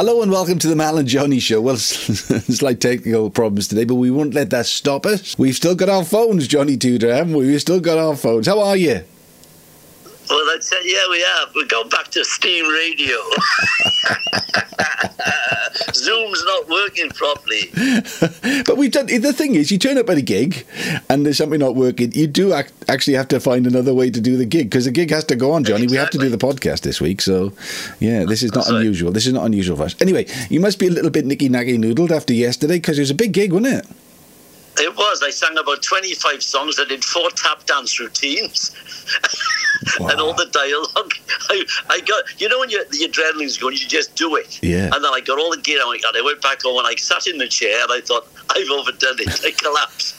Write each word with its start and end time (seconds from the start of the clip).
Hello 0.00 0.22
and 0.22 0.32
welcome 0.32 0.58
to 0.58 0.66
the 0.66 0.74
Mal 0.74 0.96
and 0.96 1.06
Johnny 1.06 1.38
Show. 1.38 1.60
Well, 1.60 1.76
slight 1.76 2.80
technical 2.80 3.28
problems 3.28 3.68
today, 3.68 3.84
but 3.84 3.96
we 3.96 4.10
won't 4.10 4.32
let 4.32 4.48
that 4.48 4.64
stop 4.64 5.04
us. 5.04 5.38
We've 5.38 5.54
still 5.54 5.74
got 5.74 5.90
our 5.90 6.06
phones, 6.06 6.48
Johnny 6.48 6.78
Tudor, 6.78 7.14
haven't 7.14 7.34
we? 7.34 7.48
We've 7.48 7.60
still 7.60 7.80
got 7.80 7.98
our 7.98 8.16
phones. 8.16 8.46
How 8.46 8.60
are 8.60 8.78
you? 8.78 9.04
Well, 10.30 10.38
I 10.38 10.58
said, 10.60 10.78
yeah, 10.84 11.02
we 11.10 11.20
have. 11.20 11.48
We've 11.56 11.68
gone 11.68 11.88
back 11.88 12.08
to 12.12 12.24
steam 12.24 12.66
radio. 12.66 13.16
Zoom's 15.92 16.44
not 16.44 16.68
working 16.68 17.08
properly. 17.10 17.70
but 18.64 18.76
we've 18.76 18.92
done. 18.92 19.06
The 19.06 19.32
thing 19.32 19.56
is, 19.56 19.72
you 19.72 19.78
turn 19.78 19.98
up 19.98 20.08
at 20.08 20.18
a 20.18 20.22
gig, 20.22 20.64
and 21.08 21.26
there's 21.26 21.38
something 21.38 21.58
not 21.58 21.74
working. 21.74 22.12
You 22.12 22.28
do 22.28 22.54
ac- 22.54 22.72
actually 22.88 23.14
have 23.14 23.28
to 23.28 23.40
find 23.40 23.66
another 23.66 23.92
way 23.92 24.10
to 24.10 24.20
do 24.20 24.36
the 24.36 24.44
gig 24.44 24.70
because 24.70 24.84
the 24.84 24.90
gig 24.92 25.10
has 25.10 25.24
to 25.24 25.36
go 25.36 25.50
on, 25.52 25.64
Johnny. 25.64 25.86
We 25.88 25.96
have 25.96 26.10
to 26.10 26.18
do 26.18 26.28
the 26.28 26.38
podcast 26.38 26.82
this 26.82 27.00
week, 27.00 27.20
so 27.20 27.52
yeah, 27.98 28.24
this 28.24 28.42
is 28.42 28.52
not 28.52 28.64
That's 28.64 28.72
right. 28.72 28.80
unusual. 28.80 29.10
This 29.12 29.26
is 29.26 29.32
not 29.32 29.46
unusual 29.46 29.76
for 29.76 29.84
us. 29.84 29.96
Anyway, 30.00 30.26
you 30.48 30.60
must 30.60 30.78
be 30.78 30.86
a 30.86 30.90
little 30.90 31.10
bit 31.10 31.26
nicky 31.26 31.48
naggy 31.48 31.76
noodled 31.78 32.10
after 32.12 32.32
yesterday 32.32 32.76
because 32.76 32.98
it 32.98 33.02
was 33.02 33.10
a 33.10 33.14
big 33.14 33.32
gig, 33.32 33.52
wasn't 33.52 33.84
it? 33.84 33.86
It 34.80 34.96
was. 34.96 35.22
I 35.22 35.30
sang 35.30 35.56
about 35.58 35.82
25 35.82 36.42
songs. 36.42 36.80
I 36.80 36.84
did 36.84 37.04
four 37.04 37.28
tap 37.30 37.66
dance 37.66 38.00
routines. 38.00 38.74
and 40.00 40.20
all 40.20 40.34
the 40.34 40.46
dialogue. 40.46 41.12
I, 41.48 41.64
I 41.88 42.00
got, 42.00 42.40
you 42.40 42.48
know, 42.48 42.58
when 42.60 42.70
your, 42.70 42.84
the 42.84 43.08
adrenaline's 43.08 43.58
going, 43.58 43.76
you 43.76 43.86
just 43.86 44.16
do 44.16 44.36
it. 44.36 44.62
Yeah. 44.62 44.84
And 44.84 45.04
then 45.04 45.12
I 45.12 45.20
got 45.20 45.38
all 45.38 45.50
the 45.50 45.60
gear 45.60 45.80
on, 45.80 45.94
and 45.94 46.16
I 46.16 46.22
went 46.22 46.40
back 46.42 46.62
home 46.62 46.78
and 46.78 46.86
I 46.86 46.94
sat 46.94 47.26
in 47.26 47.38
the 47.38 47.48
chair 47.48 47.82
and 47.82 47.92
I 47.92 48.00
thought, 48.00 48.26
I've 48.50 48.70
overdone 48.70 49.16
it. 49.18 49.44
I 49.44 49.50
collapsed. 49.52 50.14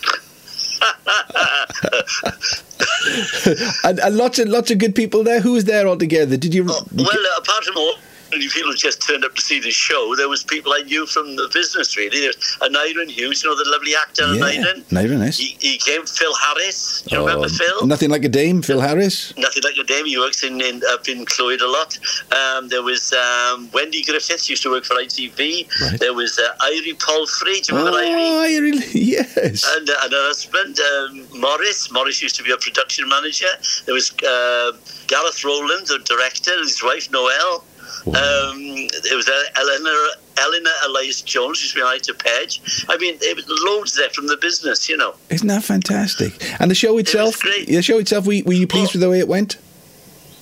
and, 3.84 3.99
and 3.99 4.17
lots 4.17 4.39
of 4.39 4.48
lots 4.48 4.71
of 4.71 4.79
good 4.79 4.95
people 4.95 5.23
there. 5.23 5.39
Who 5.39 5.51
was 5.51 5.65
there 5.65 5.87
all 5.87 5.98
together? 5.98 6.37
Did 6.37 6.55
you? 6.55 6.65
Oh, 6.67 6.84
well, 6.95 7.07
apart 7.37 7.63
from 7.65 7.77
all 7.77 7.93
many 8.31 8.48
people 8.49 8.73
just 8.73 9.02
turned 9.02 9.23
up 9.26 9.35
to 9.35 9.41
see 9.41 9.59
the 9.59 9.71
show, 9.71 10.16
there 10.16 10.30
was 10.30 10.44
people 10.44 10.73
I 10.73 10.81
knew 10.84 11.05
from 11.05 11.35
the 11.35 11.49
business, 11.53 11.95
really. 11.98 12.20
There's 12.21 12.38
Nyron 12.62 13.10
Hughes, 13.10 13.43
you 13.43 13.49
know, 13.49 13.55
the 13.55 13.70
lovely 13.70 13.93
actor, 13.96 14.34
yeah, 14.34 14.41
Nyron. 14.43 14.84
Nyron, 14.90 15.38
He, 15.38 15.55
he 15.60 15.77
came, 15.77 16.05
Phil 16.05 16.34
Harris. 16.35 17.01
Do 17.04 17.15
you 17.15 17.21
Oh, 17.21 17.26
remember 17.26 17.49
Phil? 17.49 17.85
Nothing 17.88 18.10
like 18.10 18.23
a 18.23 18.29
dame, 18.29 18.62
Phil 18.62 18.79
Harris. 18.82 19.34
Nothing 19.38 19.63
like 19.63 19.77
a 19.77 19.84
dame. 19.84 20.05
He 20.05 20.18
works 20.18 20.43
in, 20.43 20.60
in 20.62 20.82
up 20.90 21.07
in 21.07 21.26
Clwyd 21.26 21.62
a 21.62 21.68
lot. 21.68 21.98
Um, 22.32 22.68
there 22.70 22.82
was 22.84 23.13
um, 23.13 23.70
Wendy 23.73 24.04
Griffiths 24.04 24.49
used 24.49 24.63
to 24.63 24.71
work 24.71 24.85
for 24.85 24.95
ITV. 24.95 25.70
Right. 25.82 25.99
There 25.99 26.13
was 26.13 26.40
uh, 26.40 26.55
Irie 26.62 26.98
Palfrey. 26.99 27.62
Do 27.62 27.73
you 27.76 27.77
remember 27.79 27.99
Irie? 27.99 28.16
Oh, 28.16 28.41
I 28.41 28.57
really 28.57 28.88
yes. 28.93 29.63
And, 29.77 29.90
uh, 29.90 29.93
and 30.04 30.12
her 30.13 30.26
husband, 30.27 30.79
um, 30.79 31.40
Morris. 31.40 31.91
Morris 31.91 32.21
used 32.21 32.35
to 32.35 32.43
be 32.43 32.51
a 32.51 32.57
production 32.57 33.07
manager. 33.10 33.48
There 33.85 33.93
was 33.93 34.12
uh, 34.23 34.71
Gareth 35.07 35.43
Rowland, 35.43 35.88
the 35.88 35.99
director, 36.05 36.51
and 36.51 36.62
his 36.62 36.82
wife, 36.84 37.12
Noelle. 37.12 37.63
Wow. 38.05 38.13
Um, 38.13 38.87
there 39.03 39.15
was 39.15 39.27
uh, 39.29 39.43
Eleanor, 39.59 39.97
Eleanor 40.37 40.71
Elias 40.85 41.21
Jones, 41.21 41.61
used 41.61 41.73
to 41.73 41.79
be 41.79 41.84
married 41.84 42.03
to 42.03 42.13
Page. 42.13 42.61
I 42.89 42.98
mean, 42.98 43.17
there 43.20 43.35
was 43.35 43.45
loads 43.65 43.95
there 43.95 44.09
from 44.09 44.27
the 44.27 44.37
business, 44.37 44.89
you 44.89 44.98
know. 44.98 45.13
Isn't 45.29 45.48
that 45.48 45.63
fantastic? 45.63 46.33
And 46.59 46.71
the 46.71 46.75
show 46.75 46.98
itself, 46.98 47.39
great. 47.39 47.67
the 47.67 47.81
show 47.81 47.99
itself, 47.99 48.25
were, 48.25 48.35
were 48.45 48.53
you 48.53 48.67
pleased 48.67 48.91
Oh. 48.91 48.93
with 48.93 49.01
the 49.01 49.09
way 49.09 49.20
it 49.20 49.27
went? 49.27 49.57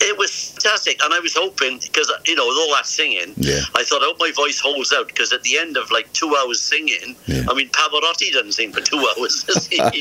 It 0.02 0.18
was 0.18 0.56
fantastic, 0.60 1.02
and 1.04 1.14
I 1.14 1.20
was 1.20 1.34
hoping 1.36 1.80
because 1.80 2.12
you 2.26 2.36
know 2.36 2.48
with 2.48 2.58
all 2.58 2.74
that 2.76 2.86
singing, 2.86 3.34
Yeah. 3.38 3.62
I 3.76 3.84
thought 3.84 4.02
I 4.02 4.06
hope 4.06 4.18
my 4.20 4.32
voice 4.36 4.60
holds 4.60 4.94
out 4.94 5.08
because 5.08 5.32
at 5.34 5.44
the 5.44 5.58
end 5.58 5.78
of 5.78 5.90
like 5.92 6.12
two 6.14 6.36
hours 6.36 6.62
singing, 6.62 7.16
Yeah. 7.28 7.44
I 7.50 7.54
mean 7.54 7.70
Pavarotti 7.70 8.32
doesn't 8.32 8.54
sing 8.54 8.72
for 8.72 8.82
two 8.82 8.98
hours, 9.18 9.44
does 9.44 9.68
he? 9.68 9.80
uh, 9.80 9.94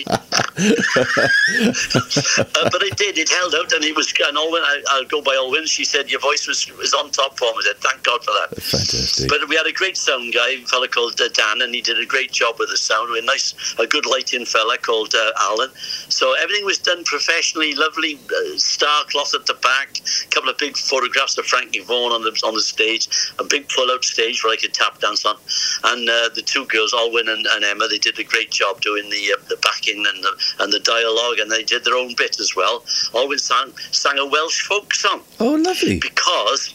but 2.73 2.83
it 2.83 2.97
did. 2.97 3.19
It 3.19 3.29
held 3.29 3.55
out, 3.55 3.73
and 3.73 3.85
it 3.85 3.95
was. 3.95 4.13
And 4.27 4.37
Alwyn, 4.37 4.63
I, 4.63 4.83
I'll 4.91 5.05
go 5.05 5.23
by 5.23 5.35
Alwyn. 5.35 5.67
She 5.67 5.85
said 5.85 6.11
your 6.11 6.21
voice 6.21 6.47
was 6.47 6.71
was 6.77 6.95
on 6.95 7.11
top 7.11 7.39
form. 7.39 7.55
I 7.59 7.63
said 7.65 7.77
thank 7.79 8.03
God 8.03 8.25
for 8.25 8.33
that. 8.33 8.61
Fantastic. 8.61 9.29
But 9.29 9.49
we 9.49 9.57
had 9.57 9.67
a 9.67 9.73
great 9.73 9.97
sound 9.97 10.35
guy, 10.35 10.51
a 10.51 10.65
fella 10.67 10.89
called 10.89 11.21
uh, 11.21 11.29
Dan, 11.33 11.63
and 11.63 11.75
he 11.75 11.81
did 11.81 11.99
a 11.99 12.07
great 12.07 12.33
job 12.33 12.57
with 12.59 12.71
the 12.71 12.77
sound. 12.77 13.11
We 13.11 13.17
had 13.19 13.25
a 13.25 13.27
nice, 13.27 13.55
a 13.79 13.87
good 13.87 14.07
lighting 14.07 14.45
fella 14.45 14.79
called 14.79 15.15
uh, 15.15 15.33
Alan. 15.41 15.71
So 16.09 16.35
everything 16.43 16.65
was 16.65 16.79
done 16.79 17.05
professionally, 17.05 17.75
lovely 17.75 18.19
uh, 18.31 18.57
star 18.59 19.05
cloth 19.05 19.35
at 19.35 19.47
the 19.47 19.55
back, 19.55 20.01
a 20.48 20.48
couple 20.49 20.67
of 20.67 20.73
big 20.73 20.77
photographs 20.77 21.39
of 21.39 21.47
Frankie 21.47 21.81
Vaughan 21.81 22.13
on 22.13 22.23
the 22.23 22.31
on 22.45 22.55
the 22.55 22.61
stage, 22.61 23.09
a 23.39 23.45
big 23.45 23.69
pull-out 23.69 24.05
stage 24.05 24.43
where 24.43 24.53
I 24.53 24.57
could 24.57 24.75
tap 24.75 25.01
dance 25.01 25.25
on, 25.25 25.37
and 25.85 26.09
uh, 26.09 26.29
the 26.35 26.43
two 26.43 26.65
girls, 26.67 26.93
Alwyn 26.93 27.29
and, 27.29 27.47
and 27.47 27.65
Emma, 27.65 27.89
they 27.89 27.99
did 27.99 28.19
a 28.19 28.25
great 28.25 28.51
job 28.51 28.81
doing 28.81 29.09
the 29.11 29.35
uh, 29.35 29.43
the 29.49 29.57
backing 29.57 30.05
and 30.07 30.25
the 30.25 30.33
and 30.61 30.73
the 30.73 30.81
dialogue, 30.81 31.39
and 31.39 31.51
they 31.51 31.63
did 31.63 31.85
their 31.85 31.97
own 31.97 32.15
bit 32.17 32.41
as 32.41 32.55
well. 32.57 32.85
Alwyn 33.15 33.39
sang 33.39 33.73
sang 33.93 34.19
a 34.19 34.27
Welsh 34.27 34.63
folk 34.63 34.95
song 34.95 35.23
oh, 35.41 35.55
lovely. 35.55 35.99
because 35.99 36.75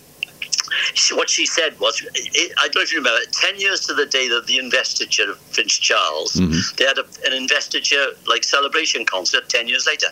she, 0.94 1.14
what 1.16 1.30
she 1.30 1.46
said 1.46 1.80
was, 1.80 2.02
it, 2.16 2.54
I 2.60 2.68
don't 2.68 2.76
know 2.76 2.82
if 2.82 2.92
you 2.92 3.00
remember, 3.00 3.20
10 3.32 3.60
years 3.60 3.86
to 3.88 3.94
the 3.94 4.06
day 4.06 4.28
that 4.30 4.46
the 4.48 4.58
investiture 4.58 5.32
of 5.32 5.52
Prince 5.54 5.78
Charles, 5.78 6.34
they 6.78 6.86
had 6.86 6.98
a, 6.98 7.06
an 7.26 7.34
investiture 7.34 8.08
like 8.28 8.44
celebration 8.44 9.06
concert 9.06 9.50
10 9.50 9.68
years 9.68 9.88
later. 9.88 10.08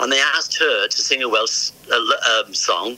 And 0.00 0.12
they 0.12 0.20
asked 0.20 0.58
her 0.58 0.88
to 0.88 0.96
sing 1.02 1.22
a 1.22 1.28
Welsh 1.28 1.70
uh, 1.90 2.44
um, 2.44 2.54
song 2.54 2.96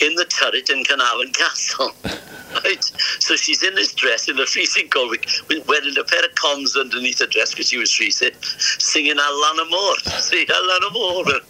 in 0.00 0.14
the 0.16 0.24
turret 0.24 0.70
in 0.70 0.84
Caernarfon 0.84 1.34
Castle. 1.34 1.92
Right, 2.62 2.84
so 3.18 3.34
she's 3.34 3.64
in 3.64 3.74
this 3.74 3.92
dress 3.92 4.28
in 4.28 4.38
a 4.38 4.46
freezing 4.46 4.88
cold, 4.88 5.16
wearing 5.66 5.98
a 5.98 6.04
pair 6.04 6.24
of 6.24 6.34
cons 6.36 6.76
underneath 6.76 7.18
her 7.18 7.26
dress 7.26 7.50
because 7.50 7.68
she 7.68 7.78
was 7.78 7.92
freezing, 7.92 8.30
singing 8.40 9.18
Ar 9.18 9.32
Lan 9.32 9.56
y 9.56 9.70
Môr. 9.72 10.20
See, 10.20 10.46
Ar 10.46 10.62
Lan 10.62 10.80
y 10.82 10.90
Môr. 10.94 11.40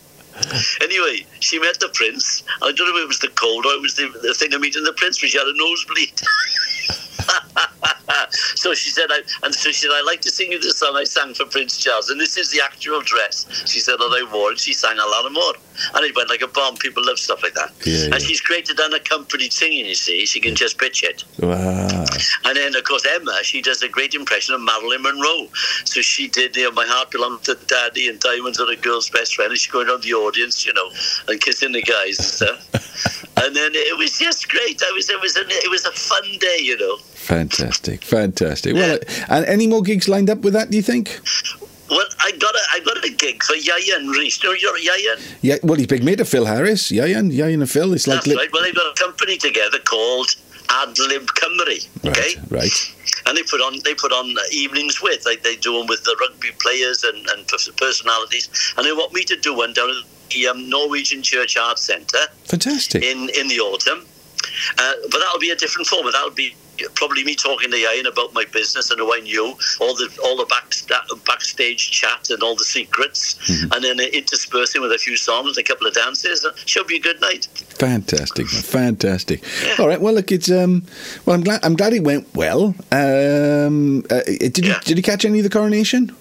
Anyway, 0.83 1.27
she 1.41 1.59
met 1.59 1.81
the 1.81 1.89
prince. 1.95 2.43
I 2.63 2.73
don't 2.73 2.89
know 2.89 2.97
if 2.97 3.05
it 3.05 3.09
was 3.09 3.19
the 3.21 3.29
cold 3.29 3.67
or 3.67 3.73
it 3.73 3.81
was 3.83 3.95
the, 3.95 4.09
the 4.23 4.35
thing 4.35 4.53
of 4.55 4.61
meeting 4.61 4.85
the 4.85 4.93
prince, 4.93 5.21
but 5.21 5.31
she 5.31 5.39
had 5.39 5.47
a 5.47 5.57
nosebleed. 5.57 6.21
so 8.65 8.73
she 8.73 8.89
said, 8.89 9.09
I, 9.11 9.21
and 9.43 9.55
so 9.55 9.71
she 9.73 9.87
said, 9.87 9.91
I 9.93 10.03
like 10.07 10.23
to 10.23 10.31
sing 10.31 10.51
you 10.51 10.59
the 10.59 10.71
song 10.71 10.97
I 10.97 11.05
sang 11.05 11.35
for 11.35 11.45
Prince 11.45 11.77
Charles, 11.77 12.09
and 12.09 12.19
this 12.19 12.39
is 12.39 12.51
the 12.51 12.63
actual 12.65 13.03
dress. 13.03 13.45
She 13.67 13.79
said 13.79 13.97
that 13.99 14.11
I 14.11 14.33
wore, 14.33 14.53
and 14.53 14.59
she 14.59 14.73
sang 14.73 14.97
a 14.97 15.05
lot 15.05 15.31
more, 15.31 15.53
and 15.95 16.03
it 16.03 16.17
went 16.17 16.31
like 16.31 16.41
a 16.41 16.49
bomb. 16.49 16.77
People 16.77 17.05
love 17.05 17.19
stuff 17.19 17.43
like 17.43 17.53
that. 17.53 17.73
Yeah, 17.85 18.05
and 18.05 18.15
yeah. 18.15 18.19
she's 18.21 18.41
created 18.41 18.81
unaccompanied 18.81 19.53
singing. 19.53 19.85
You 19.85 19.95
see, 19.95 20.25
she 20.25 20.41
can 20.41 20.55
just 20.55 20.79
pitch 20.79 21.03
it. 21.03 21.25
Wow. 21.41 22.07
And 22.47 22.57
then, 22.57 22.75
of 22.75 22.85
course, 22.85 23.05
Emma, 23.07 23.39
she 23.43 23.61
does 23.61 23.83
a 23.83 23.89
great 23.89 24.15
impression 24.15 24.55
of 24.55 24.63
Marilyn 24.63 25.03
Monroe. 25.03 25.49
So 25.85 26.01
she 26.01 26.29
did, 26.29 26.57
you 26.57 26.65
know, 26.65 26.73
My 26.73 26.87
Heart 26.87 27.11
Belongs 27.11 27.43
to 27.43 27.59
Daddy 27.67 28.09
and 28.09 28.19
Diamonds 28.21 28.61
Are 28.61 28.71
a 28.71 28.77
Girl's 28.77 29.11
Best 29.11 29.35
Friend. 29.35 29.51
And 29.51 29.59
she's 29.59 29.71
going 29.71 29.89
around 29.89 30.03
the 30.03 30.15
audience, 30.15 30.65
you 30.65 30.73
know, 30.73 30.91
and 31.29 31.41
kissing 31.41 31.73
the 31.73 31.83
guys 31.83 32.19
and 32.19 32.27
stuff. 32.27 33.25
and 33.45 33.55
then 33.55 33.73
it 33.75 33.99
was 33.99 34.19
just 34.19 34.49
great. 34.49 34.83
I 34.83 34.93
was, 34.93 35.11
it, 35.11 35.21
was 35.21 35.37
an, 35.37 35.47
it 35.49 35.71
was 35.71 35.85
a 35.85 35.93
fun 35.93 36.25
day, 36.39 36.59
you 36.61 36.79
know. 36.79 36.99
Fantastic, 37.25 38.05
fantastic. 38.05 38.75
Well, 38.75 38.99
and 39.29 39.47
any 39.47 39.67
more 39.67 39.83
gigs 39.83 40.09
lined 40.09 40.29
up 40.29 40.39
with 40.41 40.53
that? 40.53 40.71
Do 40.71 40.77
you 40.77 40.83
think? 40.83 41.21
Well, 41.91 42.07
I 42.23 42.33
got 42.33 42.55
a, 42.55 42.61
I 42.73 42.81
got 42.81 43.05
a 43.05 43.11
gig 43.11 43.43
for 43.43 43.55
Ieuan 43.55 44.11
Rhys. 44.13 44.43
You 44.43 44.51
know, 44.63 44.93
Ieuan? 44.93 45.37
Yeah. 45.43 45.57
Well, 45.63 45.77
he's 45.77 45.87
big 45.87 46.05
mate 46.05 46.21
of 46.21 46.29
Phil 46.29 46.47
Harris. 46.47 46.91
Ieuan, 46.91 47.33
Yayan 47.33 47.55
and 47.55 47.71
Phil. 47.71 47.93
It's 47.93 48.07
like 48.07 48.25
That's 48.25 48.37
right. 48.37 48.49
Well, 48.53 48.63
they've 48.63 48.75
got 48.75 48.91
a 48.91 49.03
company 49.03 49.37
together 49.37 49.79
called 49.79 50.29
Adlib 50.69 51.27
Cymru. 51.27 51.89
Okay. 52.07 52.41
right, 52.51 52.63
right. 52.63 52.95
and 53.27 53.37
they 53.37 53.43
put 53.43 53.61
on 53.61 53.79
they 53.85 53.95
put 53.95 54.13
on 54.13 54.35
evenings 54.53 55.01
with 55.03 55.25
like 55.25 55.43
they 55.43 55.57
do 55.57 55.79
them 55.79 55.87
with 55.87 56.05
the 56.05 56.17
rugby 56.21 56.51
players 56.59 57.05
and, 57.05 57.27
and 57.31 57.47
personalities 57.77 58.49
and 58.77 58.87
they 58.87 58.93
want 58.93 59.13
me 59.13 59.25
to 59.25 59.37
do 59.37 59.55
one 59.55 59.73
down 59.73 59.91
at 59.91 60.31
the 60.31 60.47
um, 60.49 60.69
Norwegian 60.69 61.23
Church 61.23 61.57
Arts 61.57 61.83
Centre 61.83 62.27
Fantastic. 62.45 63.03
in 63.03 63.29
in 63.37 63.49
the 63.49 63.61
autumn 63.61 64.07
uh, 64.79 64.93
but 65.11 65.19
that'll 65.19 65.39
be 65.39 65.51
a 65.51 65.57
different 65.57 65.87
format 65.87 66.13
that'll 66.13 66.31
be 66.31 66.55
probably 66.95 67.25
me 67.25 67.35
talking 67.35 67.71
to 67.71 67.77
Ian 67.77 68.07
about 68.07 68.33
my 68.35 68.45
business 68.53 68.91
and 68.91 68.99
who 69.01 69.15
I 69.15 69.21
knew 69.21 69.57
all 69.81 69.95
the 69.95 70.09
all 70.25 70.37
the 70.37 70.47
back, 70.47 70.73
backstage 71.25 71.91
chat 71.91 72.31
and 72.31 72.43
all 72.43 72.57
the 72.57 72.65
secrets 72.65 73.37
and 73.49 73.85
then 73.85 74.01
interspersing 74.01 74.81
with 74.83 74.93
a 74.93 74.99
few 74.99 75.17
songs 75.17 75.59
a 75.59 75.63
couple 75.63 75.87
of 75.87 75.95
dances 75.95 76.47
should 76.67 76.87
be 76.87 76.97
a 76.97 77.01
good 77.01 77.21
night 77.21 77.49
Fantastic, 77.79 78.47
fantastic. 78.47 79.43
All 79.79 79.89
right. 79.89 80.01
Well, 80.01 80.15
look, 80.15 80.31
it's 80.31 80.51
um. 80.51 80.85
Well, 81.27 81.35
I'm 81.35 81.43
glad. 81.43 81.65
I'm 81.65 81.75
glad 81.75 81.93
it 81.93 82.05
went 82.05 82.33
well. 82.35 82.75
Um. 82.93 84.05
Uh, 84.11 84.23
did 84.25 84.59
you 84.59 84.71
Yeah. 84.71 84.81
Did 84.85 84.97
you 84.97 85.03
catch 85.03 85.25
any 85.25 85.41
of 85.41 85.45
the 85.45 85.51
coronation? 85.51 86.15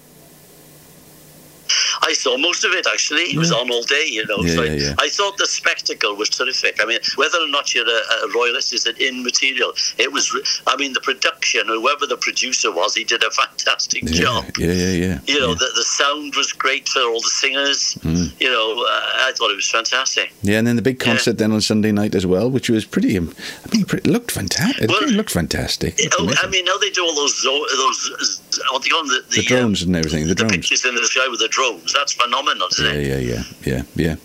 Saw 2.24 2.36
most 2.38 2.64
of 2.64 2.72
it 2.72 2.86
actually. 2.86 3.24
It 3.34 3.38
was 3.38 3.52
on 3.52 3.70
all 3.70 3.82
day, 3.82 4.06
you 4.06 4.24
know. 4.26 4.40
Yeah, 4.40 4.54
so 4.54 4.62
yeah, 4.62 4.94
I. 4.98 5.04
I 5.04 5.08
thought 5.10 5.36
the 5.36 5.46
spectacle 5.46 6.16
was 6.16 6.30
terrific. 6.30 6.82
I 6.82 6.86
mean, 6.86 6.98
whether 7.16 7.38
or 7.38 7.48
not 7.48 7.74
you're 7.74 7.86
a, 7.86 8.00
a 8.24 8.32
royalist 8.34 8.72
is 8.72 8.86
an 8.86 8.96
immaterial. 8.96 9.72
It 9.98 10.10
was. 10.10 10.24
I 10.66 10.76
mean, 10.76 10.94
the 10.94 11.02
production, 11.02 11.66
whoever 11.66 12.06
the 12.06 12.16
producer 12.16 12.72
was, 12.72 12.94
he 12.94 13.04
did 13.04 13.22
a 13.22 13.30
fantastic 13.30 14.06
job. 14.06 14.46
yeah, 14.58 14.72
yeah, 14.72 15.06
yeah. 15.06 15.18
You 15.26 15.38
know, 15.40 15.54
the, 15.54 15.70
the 15.76 15.82
sound 15.82 16.34
was 16.36 16.52
great 16.52 16.88
for 16.88 17.00
all 17.00 17.20
the 17.20 17.34
singers. 17.42 17.98
Mm. 18.00 18.40
You 18.40 18.50
know, 18.50 18.72
uh, 18.88 19.28
I 19.28 19.32
thought 19.36 19.50
it 19.50 19.56
was 19.56 19.70
fantastic. 19.70 20.32
Yeah, 20.40 20.58
and 20.58 20.66
then 20.66 20.76
the 20.76 20.82
big 20.90 20.98
concert 20.98 21.36
then 21.36 21.52
on 21.52 21.60
Sunday 21.60 21.92
night 21.92 22.14
as 22.14 22.26
well, 22.26 22.50
which 22.50 22.70
was 22.70 22.86
pretty. 22.86 23.18
um, 23.18 23.34
I 23.66 23.76
mean, 23.76 23.84
it 23.92 24.06
looked 24.06 24.30
fantastic. 24.30 24.88
Well, 24.88 25.02
it 25.02 25.10
looked 25.10 25.30
fantastic. 25.30 25.98
Looked 25.98 26.14
Oh, 26.18 26.32
I 26.42 26.48
mean, 26.48 26.64
now 26.64 26.78
they 26.78 26.90
do 26.90 27.04
all 27.04 27.14
those 27.14 27.42
those 27.42 28.40
what 28.70 28.82
do 28.82 28.88
you 28.88 28.94
call 28.94 29.04
them? 29.04 29.08
The, 29.14 29.24
the 29.28 29.36
the, 29.42 29.42
drones 29.42 29.82
and 29.82 29.96
everything. 29.96 30.22
The 30.22 30.28
the 30.28 30.34
drones. 30.34 30.52
pictures 30.52 30.84
in 30.84 30.94
the 30.94 31.04
sky 31.04 31.28
with 31.28 31.40
the 31.40 31.48
drones. 31.48 31.92
That's 31.92 32.13
phenomenal, 32.14 32.68
Yeah, 32.78 32.92
yeah, 32.92 33.18
yeah, 33.18 33.42
yeah, 33.64 33.82
yeah. 33.96 34.16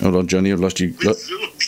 Hold 0.00 0.16
on, 0.16 0.26
Johnny. 0.26 0.52
I've 0.52 0.60
lost 0.60 0.80
you. 0.80 0.94
Lo- 1.02 1.14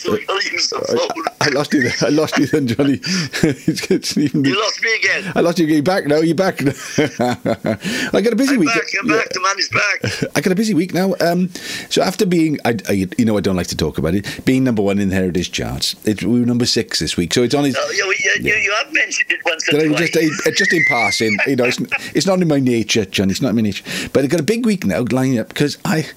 So 0.59 0.77
I'll 0.77 0.83
the 0.85 0.97
phone. 0.97 1.25
I 1.41 1.49
lost 1.49 1.73
you. 1.73 1.83
There. 1.83 1.93
I 2.01 2.09
lost 2.09 2.37
you 2.37 2.45
then, 2.47 2.67
Johnny. 2.67 2.99
it's, 3.03 3.89
it's 3.91 4.17
even, 4.17 4.43
You 4.45 4.57
lost 4.59 4.81
me 4.81 4.95
again. 4.95 5.31
I 5.35 5.41
lost 5.41 5.59
you. 5.59 5.65
You're 5.67 5.83
back 5.83 6.05
now. 6.07 6.17
You're 6.17 6.35
back. 6.35 6.61
I 6.61 8.21
got 8.21 8.33
a 8.33 8.35
busy 8.35 8.53
I'm 8.55 8.59
week. 8.59 8.69
back. 8.69 8.83
I'm 9.01 9.09
Yeah. 9.09 9.17
back. 9.17 9.29
The 9.29 9.41
man 9.41 9.59
is 9.59 9.69
back. 9.69 10.29
I 10.35 10.41
got 10.41 10.51
a 10.51 10.55
busy 10.55 10.73
week 10.73 10.93
now. 10.93 11.15
Um, 11.19 11.49
so 11.89 12.01
after 12.01 12.25
being, 12.25 12.57
I, 12.65 12.77
I, 12.87 13.07
you 13.17 13.25
know, 13.25 13.37
I 13.37 13.41
don't 13.41 13.55
like 13.55 13.67
to 13.67 13.77
talk 13.77 13.97
about 13.97 14.15
it. 14.15 14.25
Being 14.45 14.63
number 14.63 14.81
one 14.81 14.99
in 14.99 15.09
the 15.09 15.15
Heritage 15.15 15.51
charts, 15.51 15.95
it, 16.05 16.23
we 16.23 16.39
were 16.39 16.45
number 16.45 16.65
six 16.65 16.99
this 16.99 17.17
week. 17.17 17.33
So 17.33 17.43
it's 17.43 17.53
on 17.55 17.65
his. 17.65 17.75
Oh, 17.77 17.91
you, 17.91 18.05
you, 18.05 18.31
you, 18.41 18.55
you 18.55 18.73
have 18.83 18.91
mentioned 18.93 19.31
it 19.31 19.39
once 19.45 19.67
or 19.69 19.85
twice. 19.87 20.11
just, 20.11 20.47
I, 20.47 20.51
just 20.51 20.73
in 20.73 20.83
passing, 20.87 21.37
you 21.47 21.55
know, 21.55 21.65
it's, 21.65 21.79
it's 22.15 22.25
not 22.25 22.41
in 22.41 22.47
my 22.47 22.59
nature, 22.59 23.05
Johnny. 23.05 23.31
It's 23.31 23.41
not 23.41 23.49
in 23.49 23.55
my 23.55 23.61
nature. 23.61 23.83
But 24.13 24.23
I 24.23 24.27
got 24.27 24.39
a 24.39 24.43
big 24.43 24.65
week 24.65 24.85
now 24.85 25.05
lining 25.11 25.39
up 25.39 25.49
because 25.49 25.77
I, 25.85 26.07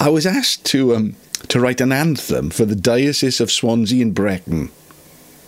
I 0.00 0.08
was 0.08 0.26
asked 0.26 0.64
to 0.66 0.94
um, 0.96 1.16
to 1.48 1.60
write 1.60 1.80
an 1.80 1.92
anthem 1.92 2.50
for 2.50 2.64
the 2.64 2.74
Diocese 2.76 3.40
of 3.40 3.50
Swansea 3.50 4.02
and 4.02 4.14
Brecon. 4.14 4.70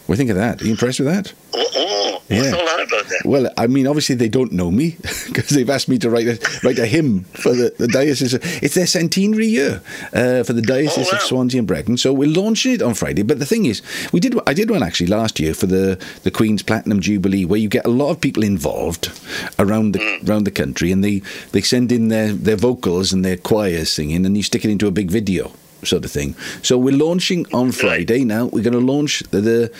What 0.06 0.14
do 0.16 0.22
you 0.22 0.28
think 0.28 0.30
of 0.30 0.36
that? 0.36 0.62
Are 0.62 0.64
you 0.64 0.70
impressed 0.72 1.00
with 1.00 1.08
that? 1.08 1.32
oh, 1.52 1.66
oh, 1.74 2.22
Yeah. 2.28 2.42
what's 2.42 2.52
all 2.54 2.66
that? 2.66 3.22
Well, 3.24 3.50
I 3.56 3.66
mean, 3.66 3.86
obviously 3.88 4.14
they 4.14 4.28
don't 4.28 4.52
know 4.52 4.70
me 4.70 4.96
because 5.26 5.48
they've 5.48 5.68
asked 5.68 5.88
me 5.88 5.98
to 5.98 6.08
write 6.10 6.28
a 6.28 6.38
write 6.62 6.78
a 6.78 6.86
hymn 6.86 7.24
for 7.34 7.52
the, 7.54 7.74
the 7.76 7.88
diocese. 7.88 8.34
It's 8.34 8.74
their 8.74 8.86
centenary 8.86 9.46
year 9.48 9.80
uh, 10.12 10.44
for 10.44 10.52
the 10.52 10.62
diocese 10.62 11.08
Oh, 11.12 11.16
of. 11.16 11.22
Swansea 11.22 11.58
and 11.58 11.66
Brecon. 11.66 11.96
So 11.96 12.12
we're 12.12 12.28
launching 12.28 12.72
it 12.72 12.82
on 12.82 12.94
Friday. 12.94 13.22
But 13.22 13.40
the 13.40 13.46
thing 13.46 13.64
is, 13.64 13.82
we 14.12 14.20
did 14.20 14.38
I 14.46 14.54
did 14.54 14.70
one 14.70 14.82
actually 14.84 15.08
last 15.08 15.40
year 15.40 15.54
for 15.54 15.66
the 15.66 15.98
the 16.22 16.30
Queen's 16.30 16.62
Platinum 16.62 17.00
Jubilee, 17.00 17.44
where 17.44 17.58
you 17.58 17.68
get 17.68 17.84
a 17.86 17.90
lot 17.90 18.10
of 18.10 18.20
people 18.20 18.44
involved 18.44 19.10
around 19.58 19.92
the 19.92 19.98
Hmm. 19.98 20.30
around 20.30 20.44
the 20.44 20.52
country, 20.52 20.92
and 20.92 21.02
they 21.02 21.22
they 21.50 21.62
send 21.62 21.90
in 21.90 22.08
their 22.08 22.32
their 22.32 22.56
vocals 22.56 23.12
and 23.12 23.24
their 23.24 23.36
choirs 23.36 23.90
singing, 23.90 24.24
and 24.24 24.36
you 24.36 24.44
stick 24.44 24.64
it 24.64 24.70
into 24.70 24.86
a 24.86 24.92
big 24.92 25.10
video. 25.10 25.50
Sort 25.86 26.04
of 26.04 26.10
thing. 26.10 26.34
So 26.62 26.76
we're 26.76 26.96
launching 26.96 27.46
on 27.52 27.70
Friday 27.72 28.24
now. 28.24 28.46
We're 28.46 28.64
going 28.64 28.72
to 28.72 28.80
launch 28.80 29.20
the, 29.30 29.40
the 29.40 29.70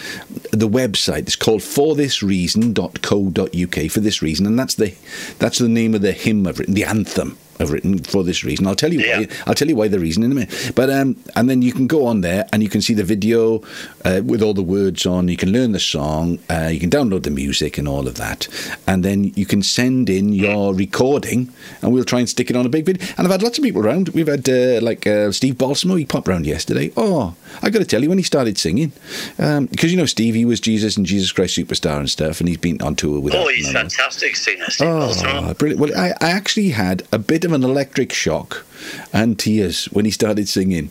the 0.53 0.69
website. 0.69 1.21
It's 1.21 1.37
called 1.37 1.61
forthisreason.co.uk 1.61 3.91
for 3.91 4.01
this 4.01 4.23
reason, 4.23 4.47
and 4.47 4.59
that's 4.59 4.77
the 4.77 4.95
that's 5.39 5.59
the 5.59 5.69
name 5.69 5.95
of 5.95 6.01
the 6.03 6.13
hymn 6.13 6.47
I've 6.47 6.59
written, 6.59 6.75
the 6.75 6.85
anthem 6.85 7.39
I've 7.59 7.71
written 7.73 7.99
for 7.99 8.23
this 8.25 8.45
reason. 8.45 8.67
I'll 8.67 8.75
tell 8.75 8.93
you 8.93 9.01
Yeah. 9.01 9.21
why. 9.21 9.29
I'll 9.47 9.55
tell 9.55 9.69
you 9.69 9.77
why 9.77 9.89
the 9.89 9.99
reason 9.99 10.23
in 10.23 10.33
a 10.33 10.35
minute. 10.35 10.73
But 10.75 10.91
um, 10.91 11.17
and 11.35 11.49
then 11.49 11.63
you 11.63 11.73
can 11.73 11.87
go 11.87 12.07
on 12.07 12.21
there 12.21 12.47
and 12.53 12.63
you 12.63 12.69
can 12.69 12.81
see 12.83 12.95
the 12.95 13.05
video 13.05 13.63
uh, 14.05 14.21
with 14.25 14.43
all 14.43 14.55
the 14.55 14.63
words 14.63 15.07
on. 15.07 15.29
You 15.29 15.37
can 15.37 15.53
learn 15.53 15.73
the 15.73 15.81
song. 15.81 16.39
Uh, 16.51 16.69
you 16.73 16.79
can 16.81 16.91
download 16.91 17.23
the 17.23 17.31
music 17.31 17.79
and 17.79 17.89
all 17.89 18.07
of 18.07 18.15
that, 18.17 18.49
and 18.87 19.05
then 19.05 19.33
you 19.37 19.47
can 19.47 19.63
send 19.63 20.09
in 20.11 20.33
your 20.33 20.75
recording, 20.75 21.53
and 21.83 21.93
we'll 21.93 22.05
try 22.05 22.19
and 22.21 22.29
stick 22.29 22.51
it 22.51 22.57
on 22.57 22.67
a 22.67 22.69
big 22.69 22.85
video. 22.87 23.07
And 23.17 23.27
I've 23.27 23.33
had 23.33 23.43
lots 23.43 23.59
of 23.59 23.65
people 23.65 23.85
around. 23.85 24.11
We've 24.11 24.27
had 24.27 24.49
uh, 24.49 24.81
like 24.83 25.07
uh, 25.07 25.33
Steve 25.33 25.57
Balsamo. 25.59 25.95
He 25.97 26.05
popped 26.05 26.29
round 26.29 26.47
yesterday. 26.47 26.93
Oh, 26.97 27.35
I 27.63 27.71
got 27.71 27.79
to 27.81 27.85
tell 27.85 28.03
you 28.03 28.09
when 28.09 28.19
he 28.19 28.25
started 28.25 28.59
singing, 28.59 28.93
because 29.37 29.91
you 29.91 29.97
know 29.97 30.07
Steve, 30.07 30.35
he 30.35 30.45
was 30.45 30.61
Jesus 30.61 30.97
and 30.97 31.07
Jesus 31.07 31.33
Christ 31.33 31.57
Superstar 31.57 31.99
and 31.99 32.11
stuff, 32.11 32.41
and 32.41 32.49
he's 32.49 32.59
been 32.59 32.81
on 32.83 32.95
tour 32.97 33.21
with. 33.21 33.35
Oh, 33.35 33.49
he's 33.49 33.71
fantastic 33.73 34.37
singer. 34.37 34.65
Steve 34.71 34.89
Balsamo. 34.89 35.51
Oh, 35.51 35.55
brilliant. 35.55 35.81
Well, 35.81 35.97
I, 35.97 36.13
I 36.21 36.31
actually 36.31 36.71
had 36.71 37.03
a 37.13 37.19
bit 37.19 37.45
of 37.47 37.53
an 37.53 37.65
electric 37.65 38.13
shock 38.13 38.67
and 39.13 39.39
tears 39.39 39.87
when 39.87 40.05
he 40.05 40.11
started 40.11 40.49
singing. 40.49 40.91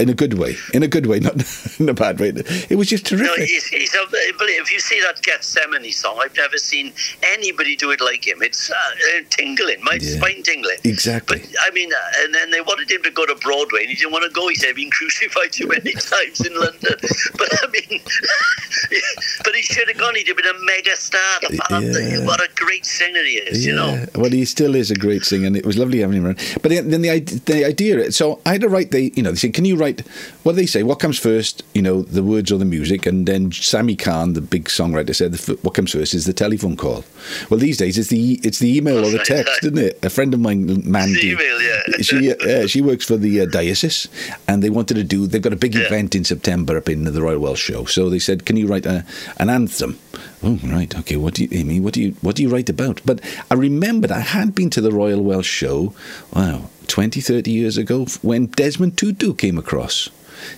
In 0.00 0.08
a 0.08 0.14
good 0.14 0.34
way. 0.34 0.56
In 0.74 0.82
a 0.82 0.88
good 0.88 1.06
way, 1.06 1.20
not 1.20 1.34
in 1.80 1.88
a 1.88 1.94
bad 1.94 2.18
way. 2.18 2.32
It 2.70 2.76
was 2.76 2.88
just 2.88 3.10
No, 3.12 3.18
terrific. 3.18 3.48
he's, 3.48 3.66
he's 3.68 3.94
a, 3.94 4.06
if 4.12 4.72
you 4.72 4.80
see 4.80 5.00
that 5.02 5.20
Gethsemane 5.22 5.92
song, 5.92 6.18
I've 6.22 6.36
never 6.36 6.56
seen 6.58 6.92
anybody 7.22 7.76
do 7.76 7.90
it 7.90 8.00
like 8.00 8.26
him. 8.26 8.42
It's 8.42 8.70
uh, 8.70 8.74
uh, 8.74 9.20
tingling, 9.30 9.82
my 9.84 9.98
Yeah. 10.00 10.16
spine 10.16 10.42
tingling. 10.42 10.78
Exactly. 10.84 11.38
But 11.40 11.50
I 11.66 11.70
mean, 11.72 11.92
uh, 11.92 12.22
and 12.24 12.34
then 12.34 12.50
they 12.50 12.60
wanted 12.60 12.90
him 12.90 13.02
to 13.02 13.10
go 13.10 13.26
to 13.26 13.34
Broadway, 13.36 13.80
and 13.82 13.90
he 13.90 13.94
didn't 13.96 14.12
want 14.12 14.24
to 14.24 14.30
go. 14.30 14.48
He 14.48 14.54
said, 14.54 14.70
"I've 14.70 14.76
been 14.76 14.90
crucified 14.90 15.52
too 15.52 15.66
many 15.68 15.92
times 16.14 16.40
in 16.46 16.54
London." 16.58 16.96
But 17.36 17.48
I 17.62 17.66
mean, 17.68 18.00
but 19.44 19.54
he 19.54 19.62
should 19.62 19.88
have 19.88 19.98
gone. 19.98 20.14
He'd 20.14 20.28
have 20.28 20.36
been 20.36 20.46
a 20.46 20.58
mega 20.60 20.96
star. 20.96 21.20
Yeah. 21.50 22.24
What 22.24 22.40
a 22.40 22.48
great 22.56 22.86
singer 22.86 23.22
he 23.22 23.36
is, 23.38 23.64
yeah. 23.66 23.70
you 23.72 23.76
know. 23.76 24.04
Well, 24.14 24.30
he 24.30 24.44
still 24.44 24.74
is 24.74 24.90
a 24.90 24.94
great 24.94 25.24
singer, 25.24 25.46
and 25.46 25.56
it 25.56 25.66
was 25.66 25.76
lovely 25.78 26.00
having 26.00 26.16
him 26.18 26.26
around. 26.26 26.38
But 26.62 26.70
then 26.70 26.90
the, 26.90 27.20
the 27.46 27.64
idea, 27.64 28.12
so 28.12 28.40
I 28.46 28.52
had 28.52 28.60
to 28.62 28.68
write 28.68 28.90
the, 28.90 29.12
you 29.16 29.22
know, 29.22 29.30
they 29.30 29.36
say, 29.36 29.50
can 29.50 29.64
you 29.64 29.76
write, 29.76 29.89
what 30.42 30.52
do 30.52 30.56
they 30.56 30.66
say, 30.66 30.82
what 30.82 30.98
comes 31.00 31.18
first, 31.18 31.62
you 31.74 31.82
know, 31.82 32.02
the 32.02 32.22
words 32.22 32.52
or 32.52 32.58
the 32.58 32.64
music? 32.64 33.06
And 33.06 33.26
then 33.26 33.50
Sammy 33.52 33.96
Cahn, 33.96 34.34
the 34.34 34.40
big 34.40 34.64
songwriter, 34.66 35.14
said, 35.14 35.32
the, 35.32 35.52
f- 35.54 35.64
what 35.64 35.74
comes 35.74 35.92
first 35.92 36.14
is 36.14 36.26
the 36.26 36.32
telephone 36.32 36.76
call. 36.76 37.04
Well, 37.48 37.58
these 37.60 37.76
days 37.78 37.98
it's 37.98 38.08
the 38.08 38.38
it's 38.42 38.58
the 38.58 38.76
email 38.76 39.04
or 39.04 39.10
the 39.10 39.18
text, 39.24 39.62
right. 39.62 39.72
isn't 39.72 39.78
it? 39.78 40.04
A 40.04 40.10
friend 40.10 40.32
of 40.34 40.40
mine, 40.40 40.82
Mandy, 40.88 41.30
email, 41.30 41.60
yeah. 41.60 41.80
she 42.02 42.32
uh, 42.32 42.66
she 42.66 42.80
works 42.80 43.04
for 43.04 43.16
the 43.16 43.40
uh, 43.42 43.46
diocese, 43.46 44.08
and 44.48 44.62
they 44.62 44.70
wanted 44.70 44.94
to 44.94 45.04
do. 45.04 45.26
They've 45.26 45.42
got 45.42 45.52
a 45.52 45.56
big 45.56 45.74
Yeah. 45.74 45.86
event 45.86 46.14
in 46.14 46.24
September 46.24 46.76
up 46.76 46.88
in 46.88 47.04
the 47.04 47.22
Royal 47.22 47.38
Welsh 47.40 47.60
Show. 47.62 47.84
So 47.86 48.08
they 48.10 48.18
said, 48.18 48.44
"Can 48.46 48.56
you 48.56 48.66
write 48.66 48.86
a, 48.86 49.04
an 49.38 49.50
anthem?" 49.50 49.98
Oh, 50.42 50.58
right, 50.64 50.96
okay. 51.00 51.16
What 51.16 51.34
do 51.34 51.44
you, 51.44 51.48
Amy? 51.52 51.80
What 51.80 51.94
do 51.94 52.02
you 52.02 52.16
what 52.22 52.36
do 52.36 52.42
you 52.42 52.48
write 52.48 52.70
about? 52.70 53.00
But 53.04 53.20
I 53.50 53.54
remembered 53.54 54.10
I 54.10 54.20
had 54.20 54.54
been 54.54 54.70
to 54.70 54.80
the 54.80 54.90
Royal 54.90 55.22
Welsh 55.22 55.46
Show. 55.46 55.92
Wow, 56.34 56.70
20, 56.86 57.20
30 57.20 57.50
years 57.50 57.76
ago 57.76 58.06
when 58.22 58.46
Desmond 58.46 58.96
Tutu 58.96 59.34
came 59.34 59.58
across. 59.58 60.08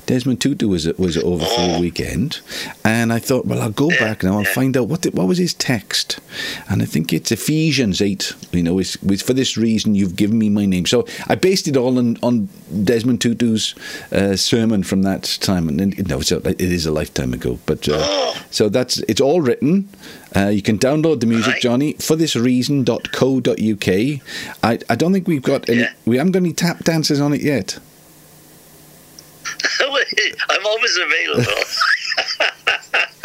Desmond 0.07 0.41
Tutu 0.41 0.69
was 0.69 0.87
was 0.99 1.17
over 1.17 1.45
for 1.45 1.77
a 1.77 1.81
weekend, 1.81 2.41
and 2.85 3.13
I 3.13 3.19
thought, 3.19 3.47
well, 3.47 3.61
I'll 3.61 3.71
go 3.71 3.89
back 3.89 4.23
now 4.23 4.39
and 4.39 4.47
yeah. 4.47 4.53
find 4.55 4.77
out 4.77 4.89
what 4.89 5.03
the, 5.03 5.11
what 5.11 5.27
was 5.27 5.39
his 5.39 5.55
text, 5.55 6.21
and 6.69 6.83
I 6.83 6.85
think 6.85 7.13
it's 7.13 7.33
Ephesians 7.33 8.01
eight. 8.01 8.35
You 8.53 8.63
know, 8.63 8.79
it's, 8.79 8.97
it's 9.03 9.23
for 9.23 9.33
this 9.33 9.57
reason 9.57 9.95
you've 9.95 10.17
given 10.17 10.39
me 10.39 10.51
my 10.51 10.67
name. 10.67 10.87
So 10.87 11.07
I 11.29 11.35
based 11.35 11.69
it 11.69 11.77
all 11.77 11.99
on, 11.99 12.19
on 12.23 12.49
Desmond 12.85 13.21
Tutu's 13.21 13.75
uh, 14.13 14.37
sermon 14.37 14.83
from 14.83 15.03
that 15.03 15.25
time, 15.41 15.69
and 15.69 15.79
then- 15.79 15.95
no, 16.07 16.19
it's 16.21 16.33
a, 16.33 16.37
it 16.49 16.61
is 16.61 16.87
a 16.87 16.93
lifetime 16.93 17.33
ago. 17.33 17.59
But 17.67 17.89
uh, 17.89 18.35
so 18.51 18.69
that's 18.69 18.99
it's 19.09 19.21
all 19.21 19.41
written. 19.41 19.89
Uh, 20.35 20.49
you 20.49 20.63
can 20.63 20.79
download 20.79 21.21
the 21.21 21.27
music. 21.27 21.61
Johnny, 21.61 21.93
for 21.95 22.17
this 22.17 22.35
reason.co.uk. 22.35 23.89
I, 23.89 24.79
I 24.89 24.95
don't 24.97 25.13
think 25.13 25.29
we've 25.29 25.43
got 25.43 25.69
any, 25.69 25.87
we 26.07 26.17
haven't 26.17 26.33
got 26.33 26.41
any 26.41 26.53
tap 26.53 26.85
dances 26.85 27.21
on 27.21 27.33
it 27.33 27.41
yet. 27.43 27.79
I'm 30.51 30.67
always 30.67 30.97
available. 30.97 31.63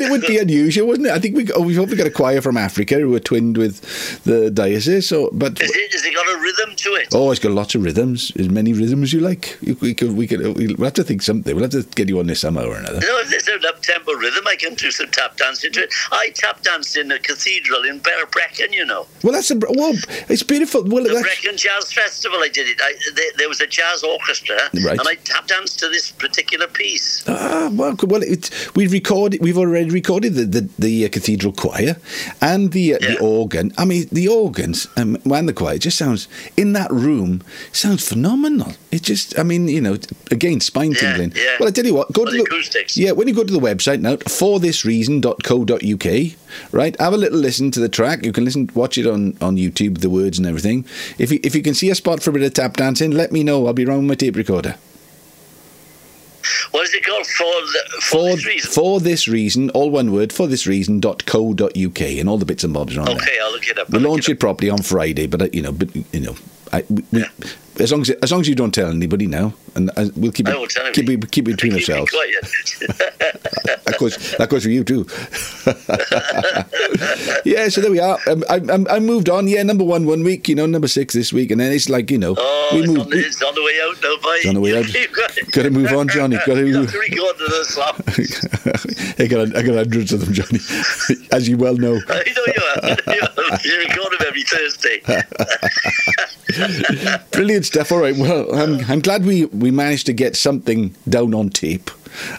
But 0.00 0.06
it 0.06 0.10
would 0.10 0.26
be 0.26 0.38
unusual, 0.38 0.86
wouldn't 0.88 1.06
it? 1.08 1.12
I 1.12 1.18
think 1.18 1.36
we 1.36 1.50
oh, 1.52 1.60
we've 1.62 1.76
probably 1.76 1.96
got 1.96 2.06
a 2.06 2.10
choir 2.10 2.40
from 2.40 2.56
Africa 2.56 2.96
who 2.98 3.14
are 3.14 3.20
twinned 3.20 3.56
with 3.58 3.80
the 4.24 4.50
diocese. 4.50 5.06
So, 5.08 5.30
but 5.32 5.60
Is 5.60 5.70
it? 5.74 5.92
Has 5.92 6.04
it 6.04 6.14
got 6.14 6.26
a 6.26 6.40
rhythm 6.40 6.76
to 6.76 6.88
it? 6.94 7.08
oh, 7.14 7.30
it's 7.30 7.40
got 7.40 7.52
lots 7.52 7.74
of 7.74 7.82
rhythms, 7.84 8.32
as 8.38 8.48
many 8.48 8.72
rhythms 8.72 9.02
as 9.04 9.12
you 9.12 9.20
like. 9.20 9.58
We 9.62 9.72
we 9.74 9.94
could 9.94 10.16
we 10.16 10.26
could 10.26 10.40
we'll 10.56 10.84
have 10.84 10.94
to 10.94 11.04
think 11.04 11.22
something. 11.22 11.54
We'll 11.54 11.64
have 11.64 11.72
to 11.72 11.82
get 11.94 12.08
you 12.08 12.18
on 12.18 12.26
this 12.26 12.40
somehow 12.40 12.66
or 12.66 12.76
another. 12.76 13.00
No, 13.00 13.18
if 13.20 13.30
there's 13.30 13.48
an 13.48 13.64
up-tempo 13.68 14.12
rhythm, 14.14 14.46
I 14.46 14.56
can 14.56 14.74
do 14.74 14.90
some 14.90 15.08
tap 15.10 15.36
dancing 15.36 15.72
to 15.72 15.82
it. 15.82 15.92
I 16.12 16.30
tap 16.34 16.62
danced 16.62 16.96
in 16.96 17.10
a 17.12 17.18
cathedral 17.18 17.84
in 17.84 17.98
Brecon, 18.00 18.72
you 18.72 18.84
know. 18.84 19.06
Well, 19.22 19.32
that's 19.32 19.50
a 19.50 19.56
well, 19.56 19.94
it's 20.28 20.42
beautiful. 20.42 20.84
Well, 20.84 21.04
The 21.04 21.20
Brecon 21.20 21.56
Jazz 21.56 21.92
Festival, 21.92 22.38
I 22.40 22.48
did 22.48 22.68
it. 22.68 22.80
I, 22.82 22.94
there, 23.14 23.30
there 23.38 23.48
was 23.48 23.60
a 23.60 23.66
jazz 23.66 24.02
orchestra, 24.02 24.56
Right. 24.84 24.98
and 24.98 25.06
I 25.06 25.14
tap 25.24 25.46
danced 25.46 25.78
to 25.80 25.88
this 25.88 26.10
particular 26.12 26.66
piece. 26.68 27.24
Ah, 27.28 27.68
well, 27.72 27.96
well, 28.04 28.22
it's 28.22 28.74
we've 28.74 28.92
recorded. 28.92 29.40
We've 29.40 29.58
already 29.58 29.89
recorded 29.92 30.34
the 30.34 30.44
the, 30.44 30.68
the 30.78 31.04
uh, 31.04 31.08
cathedral 31.08 31.52
choir 31.52 31.96
and 32.40 32.72
the 32.72 32.94
uh, 32.94 32.98
the 32.98 33.18
organ. 33.20 33.72
I 33.78 33.84
mean, 33.84 34.06
the 34.10 34.26
organs 34.28 34.86
um, 34.96 35.16
and 35.24 35.48
the 35.48 35.52
choir 35.52 35.78
just 35.78 35.96
sounds 35.98 36.26
in 36.56 36.72
that 36.74 36.90
room 36.90 37.42
sounds 37.72 38.06
phenomenal. 38.08 38.72
It 38.90 39.02
just, 39.02 39.38
I 39.38 39.42
mean, 39.44 39.68
you 39.68 39.80
know, 39.80 39.96
again, 40.32 40.58
spine 40.60 40.94
tingling. 40.94 41.32
yeah. 41.36 41.56
Well, 41.60 41.68
I 41.68 41.72
tell 41.72 41.86
you 41.86 41.94
what, 41.94 42.12
go 42.12 42.22
Well, 42.22 42.32
to 42.32 42.38
the 42.38 42.44
the 42.44 42.50
acoustics. 42.54 42.96
yeah. 42.96 43.12
When 43.12 43.28
you 43.28 43.34
go 43.34 43.44
to 43.44 43.52
the 43.52 43.60
website 43.60 44.00
now, 44.00 44.16
forthisreason.co.uk, 44.16 46.72
right? 46.72 46.98
Have 47.00 47.12
a 47.12 47.16
little 47.16 47.38
listen 47.38 47.70
to 47.72 47.80
the 47.80 47.88
track. 47.88 48.24
You 48.24 48.32
can 48.32 48.44
listen, 48.44 48.68
watch 48.74 48.98
it 48.98 49.06
on 49.06 49.36
on 49.40 49.56
YouTube, 49.56 49.98
the 50.00 50.10
words 50.10 50.38
and 50.38 50.46
everything. 50.46 50.84
If 51.18 51.30
you 51.32 51.38
if 51.44 51.54
you 51.54 51.62
can 51.62 51.74
see 51.74 51.90
a 51.90 51.94
spot 51.94 52.22
for 52.22 52.30
a 52.30 52.32
bit 52.32 52.42
of 52.42 52.52
tap 52.54 52.76
dancing, 52.76 53.10
let 53.12 53.30
me 53.32 53.42
know. 53.44 53.66
I'll 53.66 53.72
be 53.72 53.84
around 53.84 53.98
with 53.98 54.08
my 54.08 54.14
tape 54.16 54.36
recorder. 54.36 54.76
What 56.70 56.86
is 56.86 56.94
it 56.94 57.04
called? 57.04 57.26
For, 57.26 57.44
the, 57.44 57.84
for, 57.88 58.00
for 58.00 58.36
this 58.36 58.46
reason? 58.46 58.70
for 58.72 59.00
this 59.00 59.28
reason, 59.28 59.70
all 59.70 59.90
one 59.90 60.12
word, 60.12 60.32
for 60.32 60.46
this 60.46 60.66
reason.co.uk, 60.66 62.00
and 62.00 62.28
all 62.28 62.38
the 62.38 62.44
bits 62.44 62.64
and 62.64 62.72
bobs 62.72 62.96
are 62.96 63.02
on 63.02 63.08
okay, 63.10 63.18
there. 63.26 63.42
I'll 63.44 63.52
look 63.52 63.68
it 63.68 63.78
up. 63.78 63.90
We'll 63.90 64.02
I'll 64.02 64.10
launch 64.10 64.28
it 64.28 64.40
properly 64.40 64.70
on 64.70 64.82
Friday, 64.82 65.26
but 65.26 65.42
uh, 65.42 65.48
you 65.52 65.62
know, 65.62 65.72
but 65.72 65.94
you 65.94 66.20
know, 66.20 66.36
I, 66.72 66.84
we, 66.88 67.24
as 67.80 67.90
long 67.92 68.02
as 68.02 68.10
as 68.10 68.30
long 68.30 68.40
as 68.42 68.48
you 68.48 68.54
don't 68.54 68.72
tell 68.72 68.88
anybody 68.90 69.26
now, 69.26 69.52
and 69.74 69.90
we'll 70.16 70.32
keep 70.32 70.46
it 70.48 70.54
keep 70.94 71.08
it 71.08 71.30
keep 71.30 71.48
it 71.48 71.52
between 71.56 71.72
Keep 71.78 71.88
ourselves. 71.90 72.12
That 73.84 73.96
goes 73.98 74.16
that 74.36 74.48
goes 74.48 74.62
for 74.64 74.70
you 74.70 74.84
too. 74.84 75.06
yeah, 77.44 77.68
so 77.68 77.80
there 77.80 77.90
we 77.90 77.98
are. 78.00 78.18
Um, 78.26 78.44
I, 78.48 78.56
I'm, 78.72 78.86
I 78.88 79.00
moved 79.00 79.28
on. 79.28 79.48
Yeah, 79.48 79.62
number 79.62 79.84
one 79.84 80.06
one 80.06 80.22
week, 80.22 80.48
you 80.48 80.54
know, 80.54 80.66
number 80.66 80.88
six 80.88 81.14
this 81.14 81.32
week, 81.32 81.50
and 81.50 81.60
then 81.60 81.72
it's 81.72 81.88
like 81.88 82.10
you 82.10 82.18
know, 82.18 82.34
Oh, 82.38 82.70
we 82.74 82.86
moved. 82.86 83.00
on 83.00 83.18
it's 83.18 83.42
on 83.42 83.54
the 83.54 83.62
way 83.62 83.80
out 83.82 84.00
now. 84.02 84.16
It's 84.34 84.46
on 84.46 84.54
the 84.54 84.60
way 84.60 84.76
out. 84.78 84.86
Got, 85.16 85.52
Gotta 85.52 85.70
move 85.70 85.92
on, 85.92 86.08
Johnny. 86.08 86.36
Gotta 86.46 86.66
you 86.66 86.74
move- 86.78 86.90
have 86.90 86.92
to 86.92 86.98
record 87.00 87.36
the 87.38 87.64
slap. 87.64 87.96
I 89.18 89.26
got 89.26 89.56
I 89.56 89.62
got 89.62 89.74
hundreds 89.76 90.12
of 90.12 90.20
them, 90.24 90.32
Johnny, 90.34 90.60
as 91.32 91.48
you 91.48 91.56
well 91.56 91.76
know. 91.76 91.98
I 92.08 92.24
know. 92.36 92.46
You 92.46 92.62
are. 92.82 93.58
you 93.64 93.78
record 93.78 94.12
them 94.18 94.26
every 94.28 94.42
Thursday. 94.42 95.00
Brilliant 97.32 97.66
stuff. 97.66 97.92
All 97.92 97.98
right. 98.00 98.16
Well, 98.16 98.54
I'm, 98.54 98.80
I'm 98.90 99.00
glad 99.00 99.24
we, 99.24 99.46
we 99.46 99.70
managed 99.70 100.06
to 100.06 100.12
get 100.12 100.36
something 100.36 100.94
down 101.08 101.34
on 101.34 101.50
tape, 101.50 101.90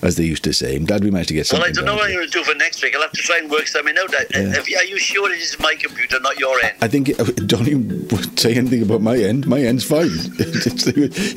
as 0.01 0.15
they 0.15 0.23
used 0.23 0.43
to 0.43 0.53
say. 0.53 0.75
I'm 0.75 0.85
glad 0.85 1.03
we 1.03 1.11
managed 1.11 1.29
to 1.29 1.35
get 1.35 1.47
something. 1.47 1.61
Well, 1.61 1.69
I 1.69 1.73
don't 1.73 1.85
know 1.85 1.95
what 1.95 2.05
I'm 2.09 2.15
going 2.15 2.27
to 2.27 2.31
do 2.31 2.43
for 2.43 2.55
next 2.55 2.81
week. 2.83 2.95
I'll 2.95 3.01
have 3.01 3.11
to 3.11 3.21
try 3.21 3.37
and 3.37 3.49
work 3.49 3.67
something 3.67 3.95
out. 3.97 4.13
Uh, 4.13 4.61
yeah. 4.67 4.79
Are 4.79 4.83
you 4.85 4.99
sure 4.99 5.31
it 5.31 5.39
is 5.39 5.59
my 5.59 5.75
computer, 5.75 6.19
not 6.19 6.37
your 6.39 6.59
end? 6.63 6.75
I 6.81 6.87
think 6.87 7.09
it, 7.09 7.17
don't 7.47 7.67
even 7.67 8.09
say 8.37 8.55
anything 8.55 8.83
about 8.83 9.01
my 9.01 9.17
end. 9.17 9.47
My 9.47 9.59
end's 9.59 9.83
fine. 9.83 10.09
It's, 10.63 10.85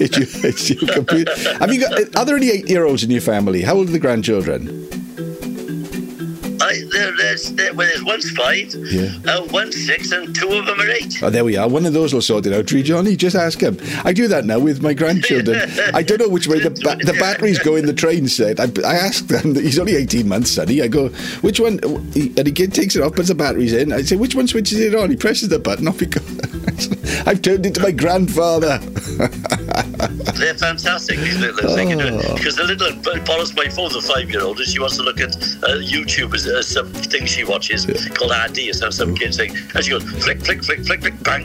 it's, 0.01 0.19
your, 0.19 0.27
it's 0.45 0.71
your 0.71 0.93
computer. 0.93 1.33
Have 1.59 1.73
you 1.73 1.81
got? 1.81 2.17
Are 2.17 2.25
there 2.25 2.37
any 2.37 2.51
eight-year-olds 2.51 3.05
in 3.05 3.11
your 3.11 3.21
family? 3.21 3.63
How 3.63 3.75
old 3.75 3.89
are 3.89 3.93
the 3.93 3.99
grandchildren? 3.99 4.94
There's, 6.95 7.53
there, 7.53 7.75
well, 7.75 7.89
there's 7.89 8.05
one's 8.05 8.31
five, 8.31 8.73
Yeah. 8.75 9.11
uh, 9.27 9.45
one's 9.51 9.85
six, 9.85 10.13
and 10.13 10.35
two 10.35 10.49
of 10.53 10.67
them 10.67 10.81
are 10.81 10.89
eight. 10.91 11.19
Oh, 11.23 11.29
there 11.31 11.45
we 11.45 11.57
are. 11.57 11.69
One 11.69 11.87
of 11.87 11.93
those 11.93 12.15
will 12.15 12.23
sort 12.23 12.47
it 12.47 12.53
out. 12.53 12.69
Tree 12.69 12.83
Johnny, 12.85 13.17
just 13.17 13.35
ask 13.35 13.61
him. 13.61 13.79
I 14.05 14.13
do 14.13 14.29
that 14.29 14.45
now 14.45 14.61
with 14.61 14.81
my 14.83 14.95
grandchildren. 14.95 15.61
I 15.93 16.03
don't 16.03 16.21
know 16.21 16.29
which 16.29 16.47
way 16.47 16.61
the 16.61 16.71
ba- 16.71 17.05
the 17.05 17.17
batteries 17.19 17.59
go 17.59 17.75
in 17.75 17.87
the 17.87 17.93
train 17.93 18.29
set. 18.29 18.61
I, 18.61 18.69
I 18.87 18.95
ask 18.95 19.27
them. 19.27 19.55
He's 19.57 19.79
only 19.79 19.97
eighteen 19.97 20.29
months, 20.29 20.53
sonny. 20.53 20.83
I 20.83 20.89
go, 20.89 21.09
which 21.41 21.59
one? 21.59 21.81
And 21.83 22.15
he 22.15 22.67
takes 22.69 22.95
it 22.95 23.03
off, 23.03 23.15
puts 23.15 23.29
the 23.29 23.35
batteries 23.35 23.73
in. 23.73 23.93
I 23.93 24.03
say, 24.03 24.17
which 24.17 24.35
one 24.37 24.47
switches 24.47 24.79
it 24.79 24.95
on? 24.95 25.11
He 25.11 25.17
presses 25.17 25.49
the 25.49 25.59
button. 25.59 25.89
Off 25.89 25.99
he 25.99 26.07
goes. 26.07 26.39
I've 27.27 27.43
turned 27.43 27.67
into 27.67 27.81
my 27.81 27.91
grandfather. 27.91 28.79
They're 30.35 30.55
fantastic, 30.55 31.19
these 31.19 31.39
little 31.39 31.75
things. 31.75 31.95
Oh. 32.03 32.35
Because 32.35 32.57
the 32.57 32.65
little 32.65 32.91
one 32.93 33.25
borrows 33.25 33.55
my 33.55 33.69
phone, 33.69 33.93
the 33.93 34.01
five-year-old, 34.03 34.59
and 34.59 34.69
she 34.69 34.79
wants 34.81 34.97
to 34.97 35.03
look 35.03 35.21
at 35.21 35.35
uh, 35.37 35.79
YouTube 35.81 36.35
as 36.35 36.47
uh, 36.47 36.63
some 36.63 36.84
thing 36.85 37.27
she 37.27 37.45
watches 37.45 37.87
called 38.17 38.33
RD 38.33 38.59
or 38.69 38.73
some, 38.73 38.93
some 38.93 39.15
kid 39.15 39.35
thing. 39.35 39.57
And 39.75 39.85
she 39.85 39.91
goes, 39.91 40.03
flick, 40.25 40.41
flick, 40.43 40.63
flick, 40.65 40.81
flick, 40.85 41.01
flick, 41.01 41.23
bang. 41.23 41.45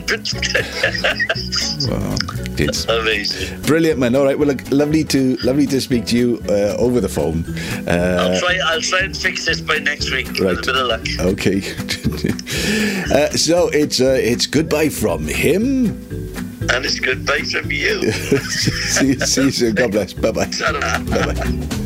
Wow. 1.88 2.16
It's 2.58 2.84
Amazing. 2.88 3.62
brilliant, 3.62 3.98
man. 3.98 4.14
All 4.14 4.24
right. 4.24 4.38
Well, 4.38 4.48
look, 4.48 4.70
lovely 4.70 5.04
to 5.04 5.36
lovely 5.38 5.66
to 5.66 5.80
speak 5.80 6.06
to 6.06 6.16
you 6.16 6.42
uh, 6.48 6.76
over 6.78 7.00
the 7.00 7.08
phone. 7.08 7.44
Uh, 7.88 8.18
I'll 8.32 8.38
try. 8.38 8.58
I'll 8.64 8.80
try 8.80 9.00
and 9.00 9.16
fix 9.16 9.46
this 9.46 9.60
by 9.60 9.78
next 9.78 10.10
week 10.10 10.26
Right. 10.40 10.56
with 10.56 10.58
a 10.58 10.72
bit 10.72 10.76
of 10.76 10.86
luck. 10.86 11.06
Okay. 11.20 11.58
uh, 13.14 13.30
so 13.36 13.68
it's 13.68 14.00
uh, 14.00 14.18
it's 14.20 14.46
goodbye 14.46 14.88
from 14.90 15.26
him. 15.26 15.86
And 16.72 16.84
it's 16.84 17.00
goodbye 17.00 17.40
from 17.40 17.70
you. 17.72 18.12
see, 18.12 19.14
see 19.20 19.42
you 19.44 19.50
soon. 19.50 19.74
God 19.74 19.92
bless. 19.92 20.12
Bye 20.12 20.30
bye. 20.30 20.46
Bye 20.46 21.32
bye. 21.34 21.76